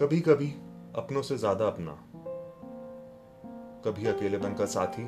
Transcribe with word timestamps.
कभी 0.00 0.20
कभी 0.20 0.46
अपनों 0.94 1.20
से 1.22 1.36
ज़्यादा 1.38 1.66
अपना। 1.66 1.92
कभी 3.84 4.06
अकेलेपन 4.06 4.52
का 4.54 4.66
साथी 4.66 5.04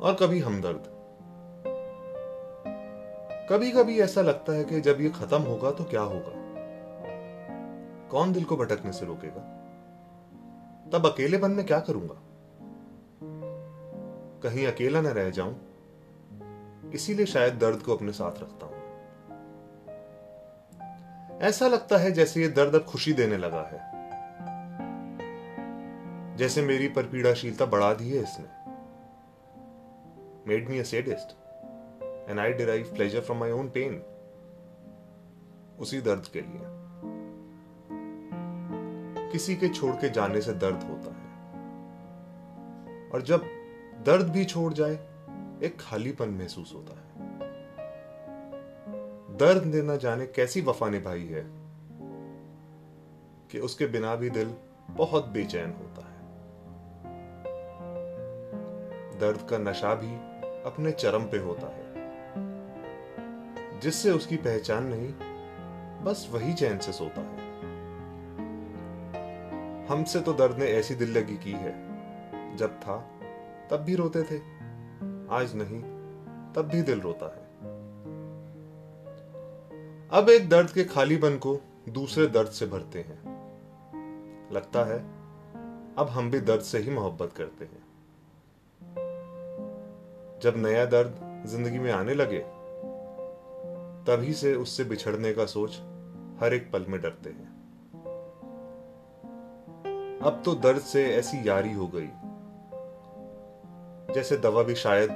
और 0.00 0.16
कभी 0.20 0.40
हमदर्द। 0.40 0.84
कभी 3.50 3.70
कभी 3.70 3.98
ऐसा 4.00 4.22
लगता 4.22 4.52
है 4.52 4.64
कि 4.64 4.80
जब 4.80 5.00
ये 5.00 5.10
खत्म 5.10 5.40
होगा 5.42 5.70
तो 5.70 5.84
क्या 5.84 6.02
होगा? 6.02 6.32
कौन 8.10 8.32
दिल 8.32 8.44
को 8.44 8.56
भटकने 8.56 8.92
से 8.92 9.06
रोकेगा? 9.06 9.42
तब 10.92 11.06
अकेलेपन 11.06 11.50
में 11.50 11.64
क्या 11.66 11.80
करूँगा? 11.80 12.16
कहीं 14.42 14.66
अकेला 14.66 15.00
न 15.00 15.06
रह 15.06 15.30
जाऊँ, 15.30 15.54
इसीलिए 16.94 17.26
शायद 17.26 17.58
दर्द 17.58 17.82
को 17.82 17.96
अपने 17.96 18.12
साथ 18.12 18.40
रखता 18.42 18.66
हूँ। 18.66 18.73
ऐसा 21.40 21.68
लगता 21.68 21.96
है 21.96 22.12
जैसे 22.12 22.40
ये 22.40 22.48
दर्द 22.48 22.74
अब 22.74 22.84
खुशी 22.84 23.12
देने 23.12 23.36
लगा 23.36 23.62
है। 23.62 23.94
जैसे 26.36 26.62
मेरी 26.62 26.88
पर 26.88 27.02
पीड़ाशीलता 27.02 27.66
बढ़ा 27.66 27.94
दी 27.94 28.10
है 28.10 28.22
इसने। 28.22 28.46
Made 30.48 30.68
me 30.68 30.78
a 30.78 30.82
sadist 30.82 31.36
and 32.30 32.40
I 32.40 32.52
derive 32.52 32.92
pleasure 32.94 33.20
from 33.20 33.38
my 33.38 33.50
own 33.50 33.68
pain 33.68 34.02
उसी 35.78 36.00
दर्द 36.00 36.26
के 36.32 36.40
लिए। 36.40 36.60
किसी 39.32 39.56
के 39.56 39.68
छोड़ 39.68 39.96
के 39.96 40.10
जाने 40.10 40.40
से 40.40 40.52
दर्द 40.52 40.82
होता 40.82 41.10
है। 41.10 41.24
और 43.10 43.22
जब 43.22 43.44
दर्द 44.06 44.28
भी 44.28 44.44
छोड़ 44.44 44.72
जाए, 44.72 44.94
एक 45.62 45.76
खालीपन 45.80 46.28
महसूस 46.28 46.72
होता 46.74 46.98
है। 46.98 47.03
दर्द 49.34 49.64
ने 49.64 49.82
न 49.82 49.98
जाने 49.98 50.26
कैसी 50.26 50.60
वफा 50.60 50.88
निभाई 50.88 51.24
है 51.24 51.44
कि 53.50 53.58
उसके 53.58 53.86
बिना 53.86 54.14
भी 54.14 54.30
दिल 54.30 54.54
बहुत 54.90 55.26
बेचैन 55.26 55.70
होता 55.70 56.06
है। 56.06 56.14
दर्द 59.18 59.48
का 59.50 59.58
नशा 59.58 59.94
भी 59.94 60.14
अपने 60.62 60.92
चरम 60.92 61.22
पे 61.22 61.38
होता 61.38 61.66
है। 61.66 61.94
जिससे 63.80 64.10
उसकी 64.10 64.36
पहचान 64.36 64.84
नहीं, 64.86 65.14
बस 66.04 66.28
वही 66.32 66.54
चैन 66.54 66.78
से 66.78 66.92
सोता 66.92 67.20
है। 67.20 67.54
हमसे 69.86 70.20
तो 70.20 70.32
दर्द 70.32 70.56
ने 70.56 70.66
ऐसी 70.66 70.94
दिल 70.94 71.18
लगी 71.18 71.36
की 71.36 71.52
है। 71.52 71.94
जब 72.56 72.80
था, 72.80 73.10
तब 73.70 73.76
भी 73.76 73.94
रोते 73.94 74.22
थे। 74.22 74.36
आज 75.30 75.52
नहीं, 75.54 75.82
तब 76.52 76.62
भी 76.62 76.82
दिल 76.82 77.00
रोता 77.00 77.36
है। 77.36 77.43
अब 80.14 80.28
एक 80.30 80.48
दर्द 80.48 80.70
के 80.70 80.82
खालीपन 80.84 81.36
को 81.36 81.56
दूसरे 81.88 82.26
दर्द 82.26 82.48
से 82.48 82.66
भरते 82.66 82.98
हैं। 82.98 83.16
लगता 84.52 84.84
है, 84.84 84.98
अब 85.98 86.08
हम 86.10 86.30
भी 86.30 86.40
दर्द 86.40 86.60
से 86.60 86.78
ही 86.78 86.90
मोहब्बत 86.90 87.32
करते 87.32 87.64
हैं। 87.64 87.82
जब 90.42 90.54
नया 90.56 90.84
दर्द 90.86 91.44
ज़िंदगी 91.46 91.78
में 91.78 91.90
आने 91.92 92.14
लगे, 92.14 92.38
तभी 94.06 94.32
से 94.32 94.54
उससे 94.54 94.84
बिछड़ने 94.84 95.32
का 95.32 95.46
सोच 95.46 95.80
हर 96.40 96.54
एक 96.54 96.70
पल 96.72 96.86
में 96.88 97.00
डरते 97.02 97.30
हैं। 97.30 97.52
अब 100.20 100.42
तो 100.44 100.54
दर्द 100.54 100.82
से 100.82 101.04
ऐसी 101.14 101.48
यारी 101.48 101.72
हो 101.72 101.86
गई, 101.94 102.08
जैसे 104.14 104.36
दवा 104.38 104.62
भी 104.62 104.74
शायद 104.74 105.10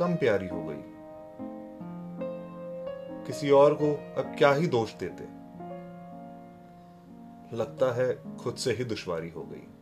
कम 0.00 0.14
प्यारी 0.14 0.48
हो 0.48 0.64
गई। 0.64 0.95
किसी 3.26 3.50
और 3.50 3.74
को 3.74 4.14
अब 4.16 4.34
क्या 4.38 4.52
ही 4.52 4.66
दोष 4.66 4.94
देते? 4.94 5.24
लगता 7.56 7.94
है 7.94 8.36
खुद 8.36 8.54
से 8.54 8.72
ही 8.72 8.84
दुश्वारी 8.84 9.30
हो 9.30 9.42
गई। 9.42 9.75